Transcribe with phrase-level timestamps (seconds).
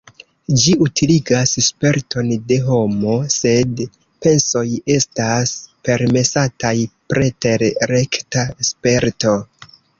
[0.61, 3.83] Ĝi utiligas sperton de homo, sed
[4.27, 5.55] pensoj estas
[5.91, 6.75] permesataj
[7.15, 9.39] preter rekta sperto.